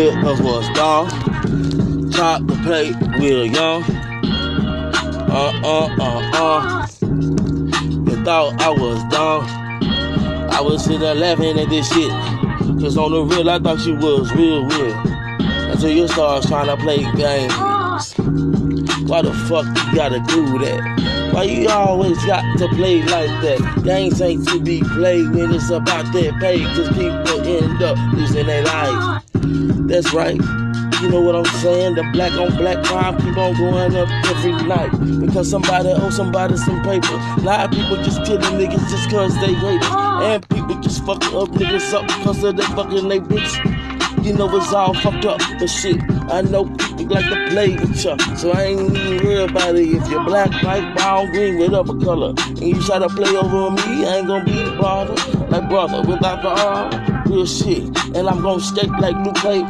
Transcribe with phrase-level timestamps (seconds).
[0.00, 2.10] niggas was gone.
[2.10, 3.82] Top the plate with a young.
[5.30, 6.86] Uh uh uh uh.
[7.02, 9.44] You thought I was dumb.
[10.50, 12.10] I was sitting laughing at this shit.
[12.80, 14.96] Cause on the real, I thought you was real weird.
[15.70, 17.54] Until you start trying to play games.
[19.08, 21.32] Why the fuck you gotta do that?
[21.34, 23.82] Why you always got to play like that?
[23.84, 26.64] Games ain't to be played when it's about that pay.
[26.64, 29.29] Cause people end up losing their lives.
[29.86, 30.40] That's right.
[31.00, 31.94] You know what I'm saying?
[31.94, 34.90] The black on black crime keep on going up every night.
[35.20, 37.14] Because somebody owes somebody some paper.
[37.38, 40.22] A lot of people just killing niggas just cause they hate us.
[40.24, 43.90] And people just fucking up niggas up because of they fucking they bitch.
[44.24, 45.98] You know it's all fucked up, but shit,
[46.30, 46.66] I know
[46.98, 48.18] people like to play with ya.
[48.36, 49.88] So I ain't even worried about it.
[49.88, 54.06] If you're black, white, brown, green, whatever color, and you try to play over me,
[54.06, 55.14] I ain't gonna be brother,
[55.46, 57.09] like brother without the R.
[57.30, 57.84] Real shit,
[58.16, 59.68] and I'm gonna skate like Lupe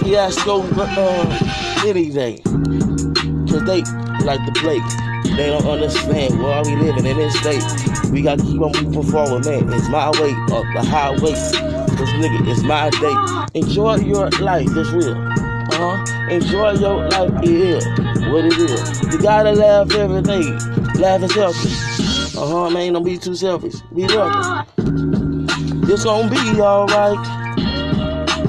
[0.00, 2.42] Fiasco uh, any day.
[2.44, 3.80] Cause they
[4.26, 4.78] like to play.
[5.34, 8.10] They don't understand why we living in this state.
[8.10, 9.72] We gotta keep on moving forward, man.
[9.72, 11.32] It's my way up the highway.
[11.96, 13.58] Cause nigga, it's my day.
[13.58, 15.16] Enjoy your life, that's real.
[15.16, 16.28] Uh-huh.
[16.28, 17.86] Enjoy your life, it is
[18.30, 19.14] what it is.
[19.14, 20.42] You gotta laugh every day.
[21.00, 21.70] Laugh is healthy.
[22.38, 23.80] Uh-huh, man, don't be too selfish.
[23.94, 25.21] Be welcome.
[25.84, 27.18] It's gonna be alright.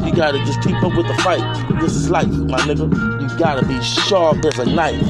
[0.06, 1.42] You gotta just keep up with the fight.
[1.82, 2.92] This is life, my nigga.
[3.22, 5.02] You gotta be sharp as a knife.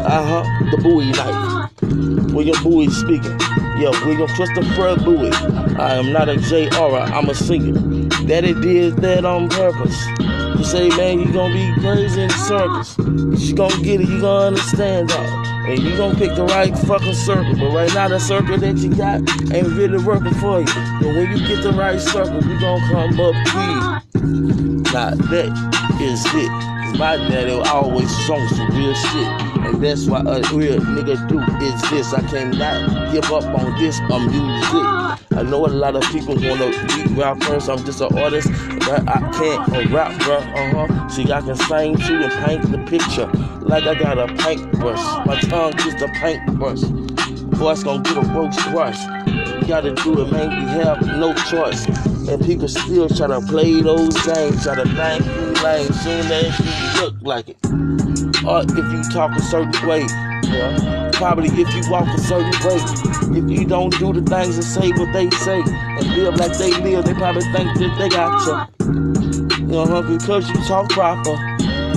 [0.00, 0.70] Uh huh.
[0.70, 2.32] The Bowie knife.
[2.32, 3.38] William Bowie speaking.
[3.78, 5.30] Yo, William Christopher Bowie.
[5.78, 7.00] I am not a J.R.
[7.00, 7.72] I'm a singer.
[8.26, 9.96] Daddy did that on purpose.
[10.58, 13.48] You say, man, you gonna be crazy in the circus.
[13.48, 15.59] You gonna get it, you gonna understand that.
[15.70, 17.54] And you gonna pick the right fucking circle.
[17.54, 19.20] But right now, the circle that you got
[19.54, 20.66] ain't really working for you.
[20.66, 24.92] But when you get the right circle, you gonna come up big.
[24.92, 26.79] Now, that is it.
[26.98, 29.26] My daddy always sung some real shit.
[29.66, 32.12] And that's why a real nigga do is this.
[32.12, 35.30] I cannot give up on this on music.
[35.32, 37.68] I know a lot of people wanna be rappers.
[37.68, 38.50] I'm just an artist,
[38.80, 40.36] but I can't rap, bro.
[40.36, 41.08] Uh huh.
[41.08, 43.26] See, I can sing too and paint the picture
[43.62, 45.26] like I got a paintbrush.
[45.26, 46.80] My tongue is a paintbrush.
[46.80, 48.98] Voice gonna get a roast brush.
[49.68, 50.50] Gotta do it, man.
[50.50, 51.86] We have no choice.
[52.28, 56.58] And people still try to play those games, try to think you lame soon as
[56.58, 57.56] you look like it.
[58.44, 60.06] Or if you talk a certain way,
[60.50, 61.10] yeah.
[61.14, 63.38] Probably if you walk a certain way.
[63.38, 66.72] If you don't do the things and say what they say and live like they
[66.82, 69.60] live, they probably think that they got you.
[69.60, 71.49] You know, because you talk proper.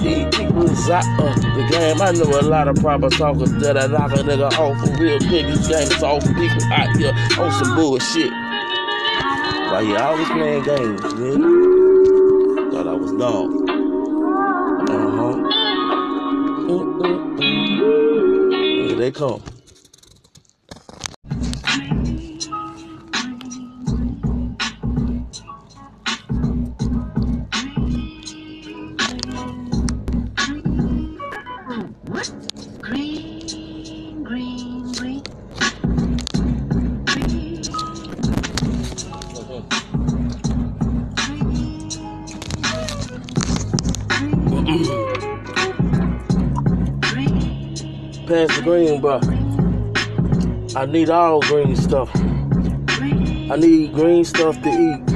[0.04, 2.02] Of the game.
[2.02, 5.18] I know a lot of proper talkers that I knock a nigga off for real
[5.20, 5.46] quick.
[5.48, 8.32] This game is for people out here on some bullshit.
[9.84, 11.42] Yeah, I was playing games, man.
[12.72, 13.66] Thought I was dumb.
[14.90, 15.36] Uh huh.
[18.88, 19.53] Here they come.
[48.28, 49.20] Pass the green, bro.
[50.80, 52.10] I need all green stuff.
[52.16, 55.14] I need green stuff to eat.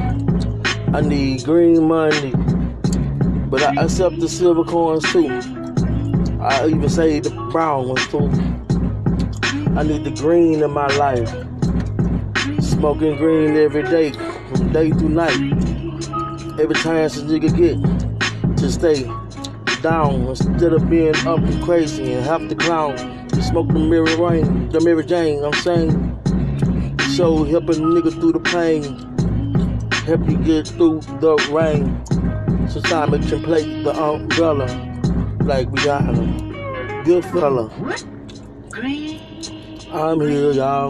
[0.93, 2.31] I need green money.
[3.49, 5.29] But I accept the silver coins too.
[6.41, 8.27] I even say the brown ones too.
[9.77, 11.29] I need the green in my life.
[12.61, 15.53] Smoking green every day, from day to night.
[16.59, 19.05] Every chance a nigga get to stay
[19.89, 22.97] down instead of being up and crazy and half the clown.
[23.41, 25.91] Smoke the mirror rain, the Mary Jane, I'm saying.
[27.15, 28.83] So help a nigga through the pain.
[30.03, 31.85] Help you get through the rain.
[32.67, 34.67] Sometimes it can play the umbrella
[35.45, 37.69] like we got a good fella.
[38.69, 39.21] Green,
[39.93, 40.89] I'm here, y'all.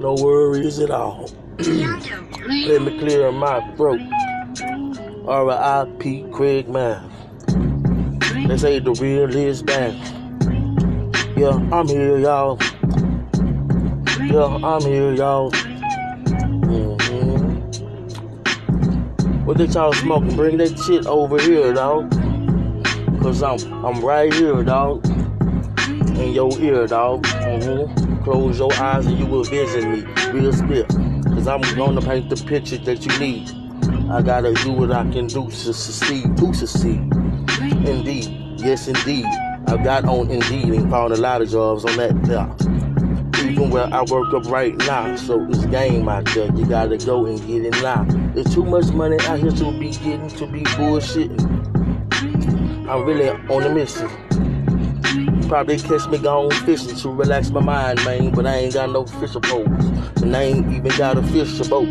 [0.00, 1.30] No worries at all.
[1.58, 4.00] Let me clear my throat.
[5.26, 6.24] R.I.P.
[6.32, 7.17] Craig Man.
[8.48, 9.94] They say the real is back.
[11.36, 12.58] Yeah, I'm here, y'all.
[14.22, 15.50] Yeah, I'm here, y'all.
[16.54, 17.60] hmm
[19.44, 20.34] What they y'all smoking?
[20.34, 22.10] Bring that shit over here, dog.
[23.20, 25.06] Cause I'm I'm right here, dog.
[26.16, 27.26] In your ear, dog.
[27.26, 30.88] hmm Close your eyes and you will visit me real spit.
[30.88, 33.50] Cause I'm gonna paint the picture that you need.
[34.10, 37.12] I gotta do what I can do to succeed, to succeed.
[37.70, 39.26] Indeed, yes, indeed.
[39.66, 42.14] I've got on Indeed and found a lot of jobs on that.
[42.26, 43.48] Yeah.
[43.48, 46.50] Even where I work up right now, so it's game out there.
[46.54, 48.04] You gotta go and get it now.
[48.34, 51.38] There's too much money out here to be getting to be bullshitting.
[52.88, 54.08] I'm really on a mission.
[55.48, 58.30] Probably catch me going fishing to relax my mind, man.
[58.32, 59.84] But I ain't got no fishing poles,
[60.22, 61.88] and I ain't even got a fish boat.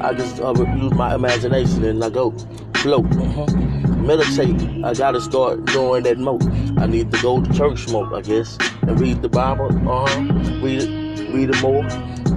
[0.00, 2.32] I just uh, use my imagination and I go
[2.74, 3.06] float.
[3.16, 4.84] uh Meditate.
[4.84, 6.40] I gotta start doing that more.
[6.78, 9.66] I need to go to church more, I guess, and read the Bible.
[9.90, 10.22] Uh huh.
[10.62, 11.82] Read it, read it more.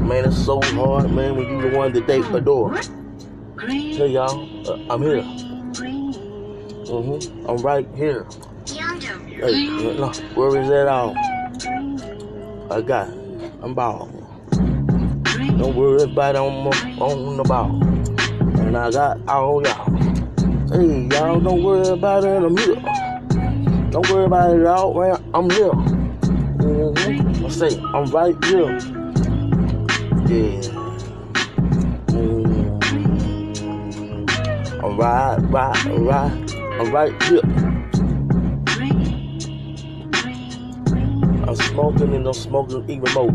[0.02, 1.36] Man, it's so hard, man.
[1.36, 2.78] When you the one that they adore.
[3.60, 5.24] Hey y'all, uh, I'm here.
[5.74, 6.14] green,
[6.88, 8.28] hmm I'm right here.
[9.28, 11.16] Hey, no, where is that all?
[12.72, 13.18] I got it.
[13.62, 14.10] I'm ball.
[15.58, 17.80] Don't worry about my- on the ball.
[18.60, 19.97] And I got all y'all.
[20.70, 22.44] Hey, y'all, don't worry about it.
[22.44, 22.76] I'm here.
[23.90, 25.32] Don't worry about it all, man.
[25.34, 25.72] I'm here.
[26.60, 27.46] Mm-hmm.
[27.46, 28.78] I say, I'm right here.
[30.28, 30.60] Yeah.
[32.12, 32.84] Mm-hmm.
[34.84, 36.54] I'm right, right, right.
[36.82, 37.40] I'm right here.
[41.48, 43.32] I'm smoking and I'm smoking even more.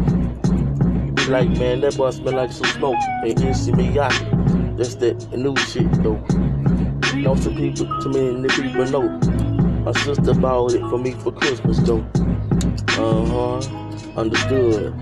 [1.06, 2.98] You be like, man, that boy smell like some smoke.
[3.22, 4.12] And it's me out.
[4.76, 6.22] That's that new shit though.
[7.22, 9.08] Know some people, too many people know.
[9.84, 12.04] My sister bought it for me for Christmas though.
[12.98, 13.58] Uh huh.
[14.16, 14.92] Understood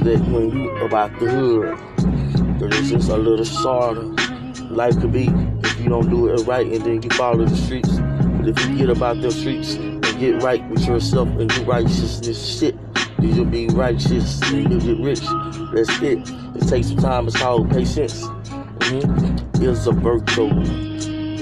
[0.00, 1.78] that when you about the hood,
[2.58, 4.00] that it's just a little shorter.
[4.72, 5.26] Life could be
[5.62, 7.98] if you don't do it right and then you follow the streets.
[7.98, 12.58] But if you get about them streets and get right with yourself and do righteousness
[12.58, 12.76] shit,
[13.18, 15.20] then you'll be righteous and you'll get rich.
[15.74, 16.26] That's it.
[16.56, 17.26] It takes some time.
[17.26, 18.22] It's called patience.
[18.24, 19.62] Mm-hmm.
[19.62, 20.89] It's a virtue.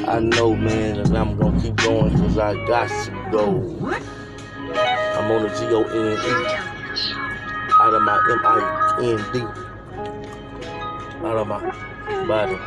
[0.08, 3.46] I know, man, and I'm gonna keep going because I got to go.
[5.02, 6.46] I'm on the G O N E
[7.82, 9.40] out of my M I N D,
[11.26, 11.60] out of my
[12.26, 12.58] body.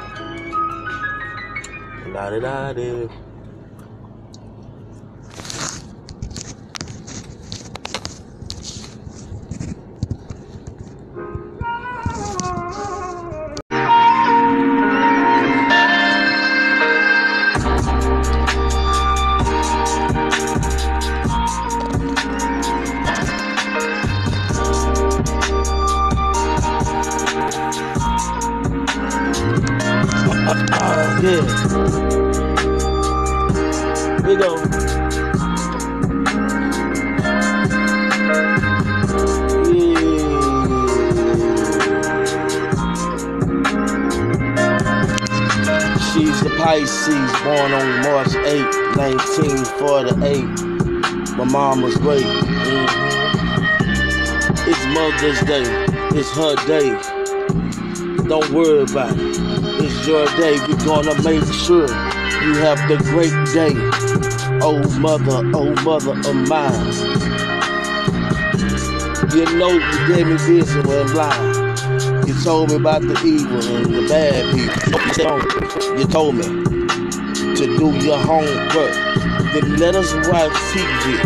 [2.13, 3.30] La da da da.
[48.11, 48.67] March 8,
[48.97, 50.43] 1948.
[51.37, 52.25] My mama's great.
[52.25, 52.89] Mhm.
[54.67, 55.63] It's Mother's Day.
[56.19, 56.91] It's her day.
[58.27, 59.37] Don't worry about it.
[59.79, 60.59] It's your day.
[60.67, 61.87] We're gonna make sure
[62.43, 63.75] you have the great day.
[64.61, 66.93] Oh mother, oh mother of mine.
[69.33, 71.55] You know you gave me this vision when blind.
[72.27, 75.97] You told me about the evil and the bad people.
[75.97, 76.60] You told me
[77.61, 78.91] to do your homework.
[79.53, 81.21] Then let us watch TV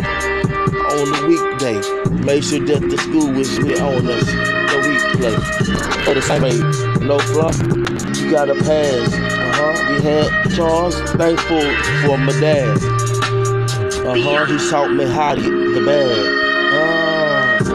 [0.91, 1.79] on the weekday.
[2.25, 4.25] Make sure that the school is here on us
[4.71, 5.35] the weekday.
[6.03, 6.57] For the same way,
[7.05, 7.57] no fluff.
[8.19, 9.13] You got a pass.
[9.13, 9.93] Uh-huh.
[9.93, 11.61] We had Charles, thankful
[12.03, 12.77] for my dad.
[14.03, 14.45] Uh-huh.
[14.45, 16.19] He taught me how to get the bag.
[16.75, 17.71] Uh,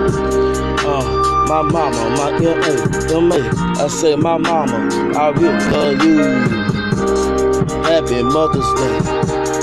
[0.87, 3.83] uh, my mama, my M.A., M.A.
[3.83, 7.30] I say my mama, I really love you.
[7.71, 8.99] Happy Mother's Day.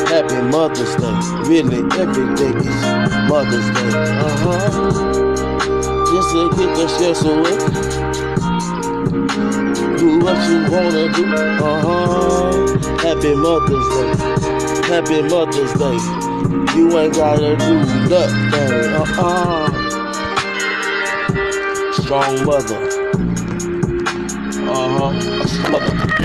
[0.07, 1.17] Happy Mother's Day.
[1.49, 2.81] Really, every day is
[3.27, 3.91] Mother's Day.
[4.23, 4.71] Uh-huh.
[6.11, 7.57] Just to get the stress away.
[9.97, 11.25] Do what you wanna do.
[11.63, 12.51] Uh-huh.
[13.03, 14.11] Happy Mother's Day.
[14.87, 15.99] Happy Mother's Day.
[16.77, 17.73] You ain't gotta do
[18.07, 18.93] nothing.
[18.93, 19.67] Uh-uh.
[21.93, 22.81] Strong mother.
[24.59, 25.37] A mother.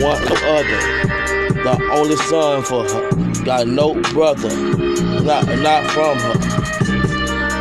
[0.00, 1.11] One no other.
[1.54, 3.44] The only son for her.
[3.44, 4.54] Got no brother.
[5.22, 6.34] Not not from her.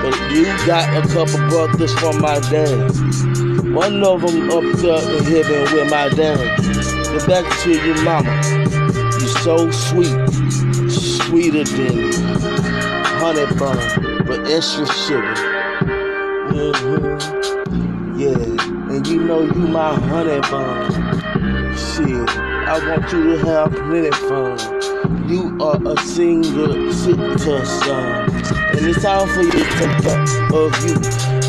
[0.01, 2.91] But you got a couple brothers from my dad.
[3.73, 6.57] One of them up there in heaven with my dad.
[7.11, 8.41] Get back to your mama.
[9.19, 10.17] You so sweet,
[10.89, 12.11] sweeter than
[13.21, 15.35] honey bun with extra sugar.
[16.49, 17.17] hmm
[18.19, 20.91] Yeah, and you know you my honey bun.
[21.77, 24.57] Shit, I want you to have plenty fun.
[25.27, 30.95] You are a single citizen, and it's time for you to take back of you.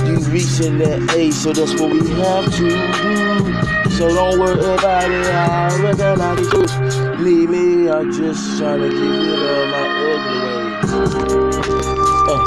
[0.02, 3.91] You reaching that age, so that's what we have to do.
[3.93, 5.26] So don't worry about it.
[5.26, 7.21] I recognize the truth.
[7.21, 11.87] Need me, I'm just trying to get rid of my ugly ways.
[12.26, 12.43] Uh,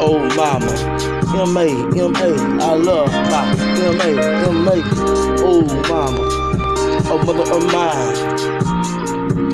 [0.00, 0.72] oh mama,
[1.36, 1.68] M.A.,
[2.00, 3.52] M.A., I love my
[3.84, 4.82] M.A., M.A.,
[5.44, 5.60] oh
[5.90, 6.38] mama,
[7.10, 8.16] a mother of mine.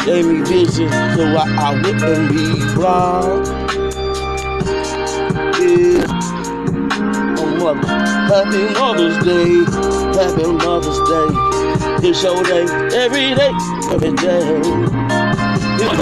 [0.04, 3.46] Gave me vision so I, I wouldn't be blind.
[5.61, 6.04] Yeah,
[7.38, 7.88] oh mother,
[8.28, 9.64] happy Mother's Day,
[10.18, 12.08] happy Mother's Day.
[12.08, 13.52] It's your day, every day,
[13.92, 14.61] every day.
[15.78, 15.99] What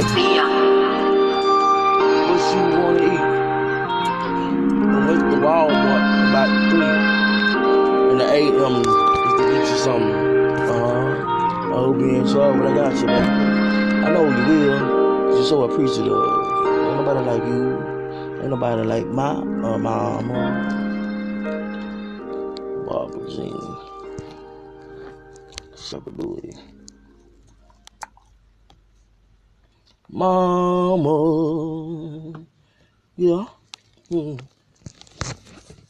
[12.53, 14.05] enjoy what I got you, man.
[14.05, 15.37] I know you will.
[15.37, 16.13] You're so appreciative.
[16.13, 17.79] Ain't nobody like you.
[18.41, 20.69] Ain't nobody like my uh, mama.
[22.87, 23.77] Barbara Jean.
[25.77, 26.55] Shepherd Louis.
[30.11, 31.13] Mama.
[33.17, 33.47] Yeah.
[34.11, 34.41] Mm.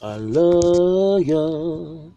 [0.01, 2.13] I love you.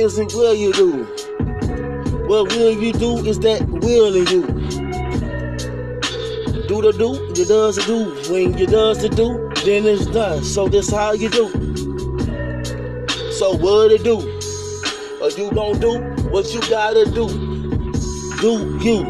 [0.00, 1.04] Is it will you do?
[2.26, 4.60] What will you do is that will in you
[6.66, 8.32] do the do, you does the do.
[8.32, 10.42] When you does the do, then it's done.
[10.44, 11.48] So this how you do.
[13.32, 14.18] So what it do?
[15.20, 15.98] Or you gon' do
[16.30, 17.26] what you gotta do.
[18.40, 19.04] Do you.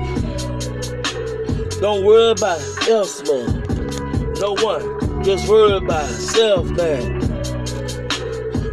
[1.80, 3.62] Don't worry about else, man.
[4.40, 5.22] No one.
[5.22, 7.20] Just worry about self, man.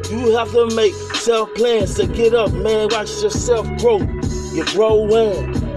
[0.10, 0.94] You have to make
[1.28, 2.88] self plans to get up, man.
[2.90, 4.00] Watch yourself grow.
[4.54, 5.68] You grow in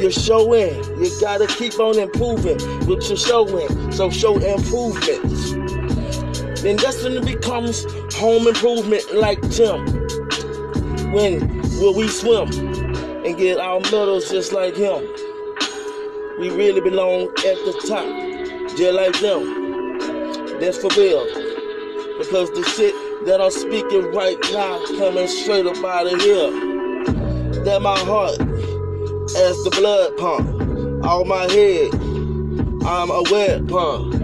[0.00, 0.82] you're showing.
[0.98, 3.92] You gotta keep on improving what you're showing.
[3.92, 5.52] So show improvements.
[6.62, 7.84] Then that's when it becomes
[8.14, 9.84] home improvement like Tim.
[11.12, 12.48] When will we swim
[13.26, 15.02] and get our medals just like him?
[16.40, 18.06] We really belong at the top,
[18.74, 20.58] just like them.
[20.60, 21.26] That's for real.
[22.18, 26.50] Because the shit that I'm speaking right now coming straight up out of here.
[27.64, 31.04] That my heart as the blood pump.
[31.04, 31.92] All my head,
[32.86, 34.14] I'm a wet pump.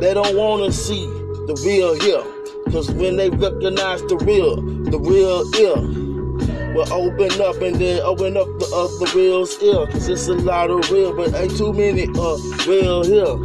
[0.00, 1.04] They don't wanna see
[1.46, 2.24] the real here.
[2.72, 8.38] Cause when they recognize the real, the real ear will open up and then open
[8.38, 9.86] up the other reals ear.
[9.88, 13.36] Cause it's a lot of real, but ain't too many uh real here.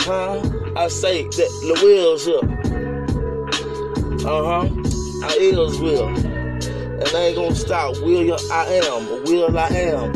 [0.00, 0.42] Huh?
[0.76, 2.61] I say that the wheels here.
[4.24, 4.68] Uh-huh.
[5.24, 6.06] I is real.
[6.06, 7.96] And I ain't gonna stop.
[8.02, 8.38] Will?
[8.52, 9.24] I am.
[9.24, 10.14] Will I am.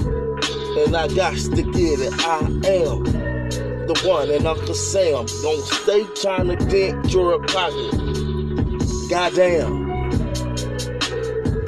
[0.79, 2.13] And I got to get it.
[2.25, 3.03] I am
[3.89, 4.31] the one.
[4.31, 7.91] And Uncle Sam don't stay trying to dent your pocket.
[9.11, 9.91] Goddamn.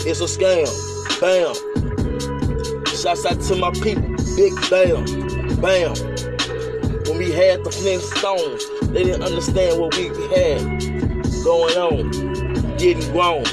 [0.07, 0.71] It's a scam.
[1.21, 1.57] Bam.
[2.87, 4.15] Shouts out to my people.
[4.37, 5.05] Big bam.
[5.61, 5.93] Bam.
[7.09, 10.98] When we had the Flintstones, they didn't understand what we had
[11.45, 12.77] going on.
[12.77, 13.45] Getting grown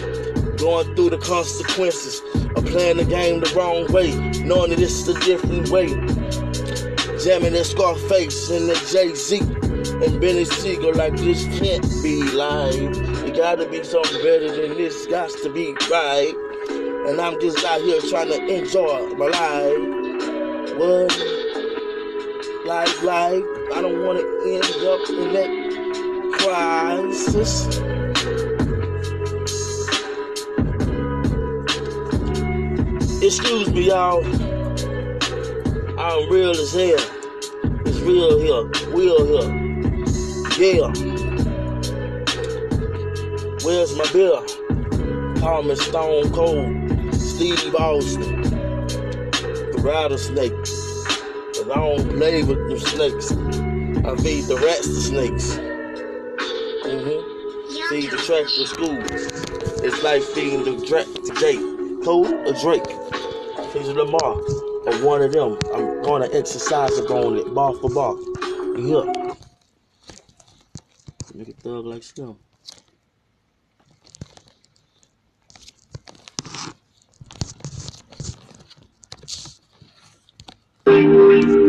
[0.57, 2.21] going through the consequences
[2.55, 5.87] of playing the game the wrong way, knowing that it's a different way.
[7.23, 12.73] Jamming that Scarface and the Jay Z and Beanie Sigel like this can't be live.
[13.25, 16.33] It gotta be something better than this, got to be right.
[17.07, 20.75] And I'm just out here trying to enjoy my life.
[20.77, 21.11] What?
[22.65, 23.43] Life, life.
[23.75, 25.64] I don't want to end up in that
[33.25, 34.23] Excuse me, y'all.
[35.99, 36.99] I'm real as hell.
[37.85, 38.63] It's real here.
[38.93, 39.49] Real here.
[40.59, 40.87] Yeah.
[43.63, 44.39] Where's my beer?
[45.39, 47.13] Call me Stone Cold.
[47.15, 48.41] Steve Austin.
[48.43, 50.53] The rattlesnake.
[51.57, 53.31] But I don't play with them snakes.
[53.31, 55.74] I feed the rats the snakes.
[58.25, 58.97] Tracks to school.
[59.85, 61.05] It's like feeding the Drake
[61.39, 61.59] Jake.
[62.03, 62.87] Cole or Drake.
[63.71, 64.41] He's a Lamar
[64.87, 65.59] or one of them.
[65.75, 68.15] I'm to exercise on it bar for bar.
[68.79, 69.35] Yeah.
[71.35, 72.35] Make it thug like Slim.
[80.87, 81.64] Alright.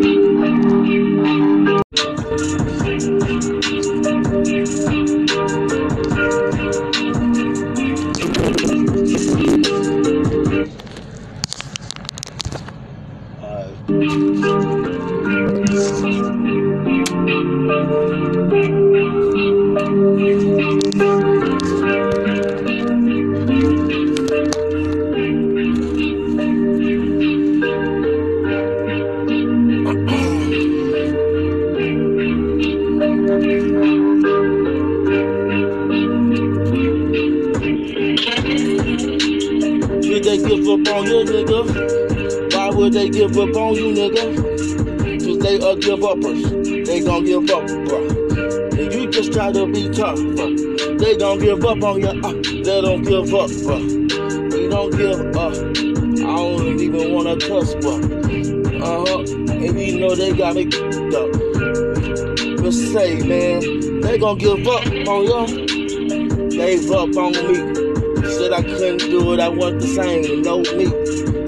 [50.15, 50.99] Tough.
[50.99, 52.09] They gon' give up on you.
[52.09, 54.53] Uh, they don't give up, bruh.
[54.53, 55.53] We don't give up.
[55.53, 58.03] I don't even wanna cuss, bruh.
[58.83, 59.19] Uh huh.
[59.53, 61.33] And we know they got me up.
[62.63, 66.51] But say, man, they gon' give up on you.
[66.51, 67.87] Gave up on me.
[68.27, 70.87] Said I couldn't do it, I wasn't the same, no me.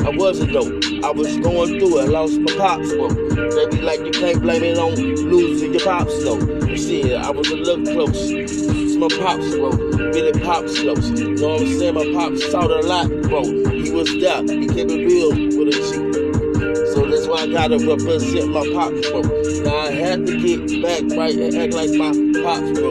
[0.07, 0.88] I wasn't though.
[1.05, 3.09] I was going through it, lost my pops, bro.
[3.09, 6.39] They be like, you can't blame it on losing your pops though.
[6.67, 8.31] You see, I was a little close.
[8.31, 9.71] It's my pops, bro.
[9.71, 11.09] Really pops close.
[11.11, 11.95] You know what I'm saying?
[11.95, 13.43] My pops taught a lot, bro.
[13.71, 14.43] He was there.
[14.43, 16.93] He kept it real with a G.
[16.93, 19.23] So that's why I gotta represent my pops, bro.
[19.63, 22.11] Now I had to get back right and act like my
[22.43, 22.91] pops, bro.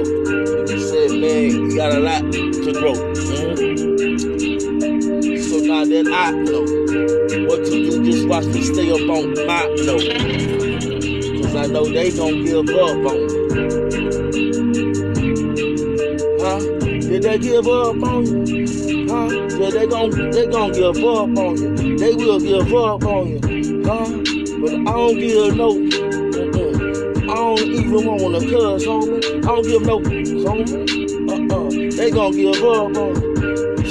[0.66, 2.94] He said, man, you got a lot to grow.
[2.94, 3.57] Mhm.
[5.98, 6.62] That I know
[7.48, 10.06] what to do, just watch me stay up on my note.
[11.42, 13.34] Cause I know they gon' give up on me.
[16.40, 16.60] Huh?
[17.02, 19.08] Did they give up on you?
[19.10, 19.28] Huh?
[19.58, 21.98] Yeah, they gon' they gon' give up on you.
[21.98, 23.84] They will give up on you.
[23.84, 24.06] Huh?
[24.62, 25.70] But I don't give no.
[26.38, 26.78] Uh-uh.
[27.24, 29.18] I don't even wanna cuss, homie.
[29.38, 30.00] I don't give no,
[30.46, 31.52] homie.
[31.52, 31.98] Uh-uh.
[31.98, 33.27] They gon' give up on you.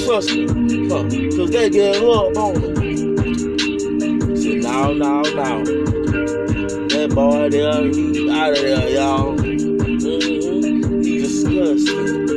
[0.07, 0.47] Trust me.
[0.89, 1.03] Huh?
[1.37, 4.37] Cause they give up on you.
[4.37, 5.65] See, now, now, now.
[5.65, 9.37] That boy there, he out of there, y'all.
[9.37, 11.03] Mm-hmm.
[11.03, 12.29] He disgusting.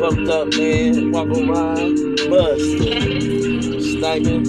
[0.00, 1.12] Fucked up, man.
[1.12, 1.94] Walk around,
[2.28, 3.82] busted.
[3.84, 4.44] Stinking.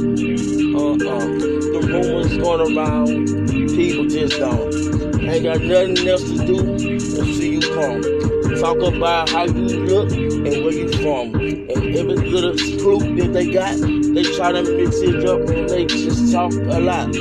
[0.75, 0.97] Uh-uh.
[0.97, 3.27] The rumors going around.
[3.69, 4.73] People just don't.
[5.21, 6.97] Ain't got nothing else to do
[7.37, 8.16] see you come.
[8.59, 11.35] Talk about how you look and where you from.
[11.35, 15.85] And every little clue that they got, they try to mix it up and they
[15.85, 17.13] just talk a lot.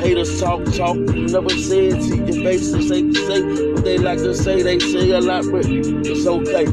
[0.00, 2.70] Haters talk, talk, never say it to your face.
[2.70, 4.62] They say, say what they like to say.
[4.62, 6.66] They say a lot, but it's okay.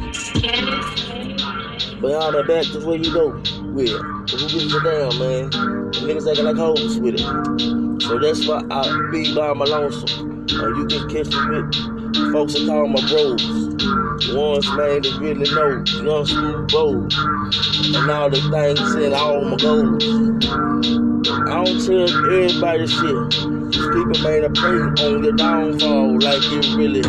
[2.00, 3.30] Behind the back is where you go
[3.74, 4.02] with it.
[4.02, 5.50] But who gives a damn, man?
[5.50, 8.02] The niggas acting like hoes with it.
[8.04, 10.46] So that's why I be by my lonesome.
[10.62, 13.73] Or you can catch me with folks that call my bros.
[14.34, 17.14] Ones, man, that really know young school bros.
[17.96, 20.04] And all the things and all my goals.
[21.28, 23.30] I don't tell everybody shit.
[23.74, 27.04] People, made a pray on your downfall like it really.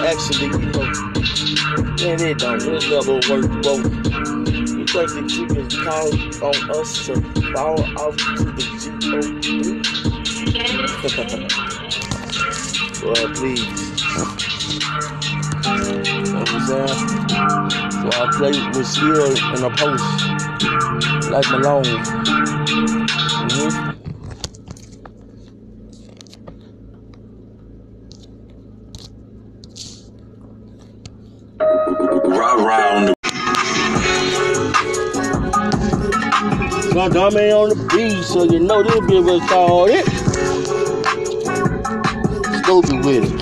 [0.00, 0.88] Actually, you know,
[2.00, 2.62] man, it don't.
[2.62, 3.74] It never work, bro.
[3.76, 5.46] You think that you
[5.84, 6.08] call
[6.48, 7.14] on us to
[7.52, 9.82] fall off to the G-O-D?
[13.04, 13.92] well, please.
[15.72, 17.20] You know what I'm saying?
[17.92, 20.40] So I play with skill in a post,
[21.30, 21.86] like Malone.
[23.32, 23.90] hmm
[32.30, 33.14] Round
[36.94, 40.06] My dummy on the beat, so you know this bitch was called it.
[42.64, 43.41] Stupid with it.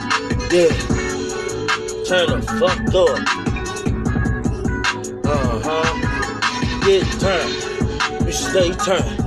[0.51, 0.67] yeah.
[2.05, 3.19] Turn the fuck up.
[5.25, 5.91] Uh huh.
[6.85, 8.25] Get turned.
[8.25, 9.17] You stay turned.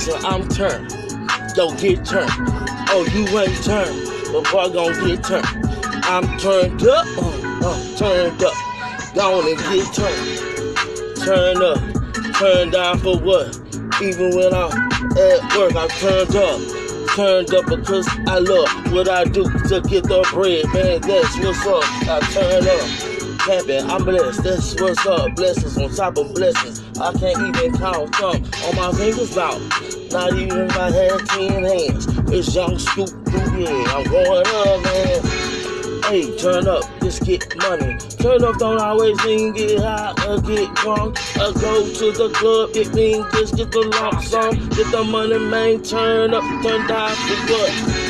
[0.00, 0.90] Till I'm turned.
[1.56, 2.30] Yo, get turned.
[2.88, 4.08] Oh, you ain't turned.
[4.32, 5.46] But boy, gon' get turned.
[6.04, 7.06] I'm turned up.
[7.18, 8.54] Uh, uh, turned up.
[9.14, 11.16] Go on and get turned.
[11.24, 12.38] Turn up.
[12.38, 13.58] Turn down for what?
[14.02, 14.72] Even when I'm
[15.18, 16.73] at work, I'm turned up.
[17.14, 21.00] Turned up because I love what I do to get the bread, man.
[21.00, 21.84] That's what's up.
[22.08, 23.40] I turn up.
[23.40, 24.42] Happy, I'm blessed.
[24.42, 25.36] That's what's up.
[25.36, 26.82] Blessings on top of blessings.
[26.98, 29.58] I can't even count some on my fingers now.
[30.10, 32.06] Not even if I had ten hands.
[32.32, 33.10] It's young scoop
[33.58, 33.94] yeah.
[33.94, 35.43] I'm going up, man.
[36.06, 37.96] Hey, turn up, just get money.
[38.20, 41.18] Turn up, don't always mean get high or get drunk.
[41.36, 44.68] Or go to the club, it mean just get the lump sum.
[44.70, 45.82] Get the money, man.
[45.82, 48.04] Turn up, turn down for what?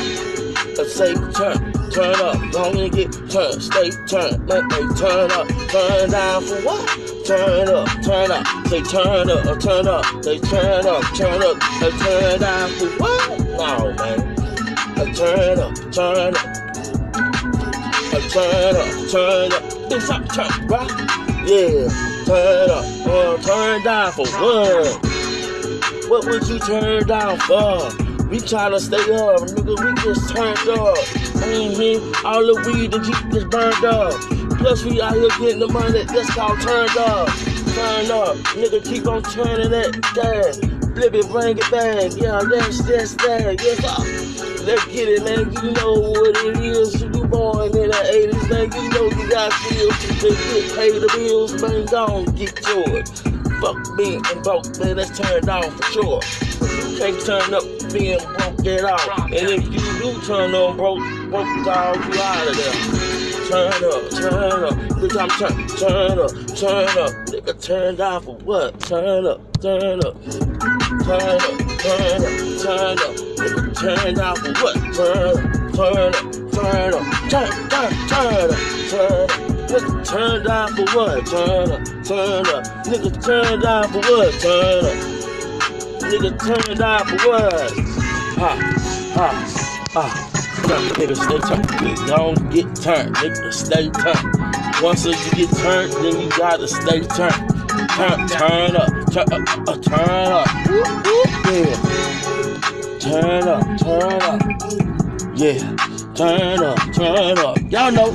[0.77, 5.49] I say turn, turn up, don't and get turned, stay turned, man, hey, turn up,
[5.69, 7.25] turn down for what?
[7.25, 11.57] Turn up, turn up, say turn up, or turn up, say turn up, turn up,
[11.81, 13.39] or turn down for what?
[13.39, 16.64] No, man, I turn up, turn up, I
[18.21, 20.91] turn up, turn up, this up, turn, right?
[21.47, 21.89] Yeah,
[22.25, 25.15] turn up, or turn down for what?
[26.09, 27.89] What would you turn down for?
[28.29, 29.75] We tryna stay up, nigga.
[29.85, 30.97] We just turned up.
[31.45, 32.27] Mm-hmm.
[32.27, 34.13] All the weed that you just burned up.
[34.59, 36.05] Plus we out here getting the money.
[36.05, 37.29] That's called turned up.
[37.29, 38.85] Turn up, nigga.
[38.85, 40.59] Keep on turning that gas.
[40.95, 42.13] Flip it, bring it back.
[42.17, 43.61] Yeah, that's that's that.
[43.61, 44.24] Yes, uh,
[44.65, 45.53] let's get it, man.
[45.63, 47.03] You know what it is.
[47.03, 48.73] You born in the 80s, man.
[48.73, 51.87] You know you got bills to get pay the bills, man.
[51.87, 53.11] Don't get yours.
[53.61, 54.97] Fuck and broke, man.
[54.97, 56.21] That's turned down for sure.
[56.61, 59.33] You can't turn up being broke, get out.
[59.33, 61.01] And if you do turn on broke,
[61.31, 63.15] broke down, you out of there.
[63.49, 67.13] Turn up, turn up, bitch, I'm turn, turn up, turn up.
[67.29, 68.81] Nigga, turn down for what?
[68.81, 73.24] Turn up, turn up, turn up, turn up, turn up.
[73.85, 74.75] Turn down for what?
[74.95, 78.57] Turn up, turn up, turn up, turn, turn, turn up,
[78.89, 79.29] turn.
[79.69, 81.27] Nigga, turn down for what?
[81.27, 82.65] Turn up, turn up.
[82.87, 84.33] Nigga, turn down for what?
[84.41, 84.97] Turn up.
[86.01, 87.71] Nigga, turn down for what?
[88.39, 88.57] Ha,
[89.13, 89.29] ha,
[89.93, 90.31] ha.
[90.95, 92.07] Nigga, stay turned.
[92.07, 93.15] Don't get turned.
[93.17, 94.83] Nigga, stay turned.
[94.83, 97.51] Once you get turned, then you gotta stay turned.
[97.91, 100.49] Turn, turn up, turn up, uh, turn up.
[101.53, 102.04] Yeah.
[103.05, 104.41] Turn up, turn up.
[105.37, 105.59] Yeah,
[106.15, 107.59] turn up, turn up.
[107.71, 108.11] Y'all know,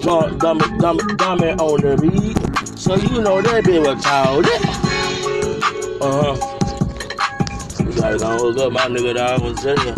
[0.00, 2.78] John, dummy, dummy, dummy on the beat.
[2.78, 4.46] So you know that be what told.
[6.00, 7.84] Uh huh.
[7.84, 9.42] You gotta go hook up my nigga, dog.
[9.42, 9.94] I'm telling you.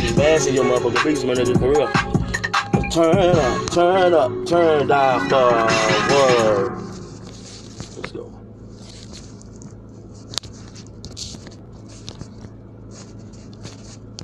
[0.00, 1.88] You in your motherfucking beats, my nigga, for real.
[2.92, 6.87] Turn up, turn up, turn down for word.